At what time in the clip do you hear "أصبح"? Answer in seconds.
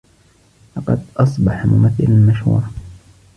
1.17-1.65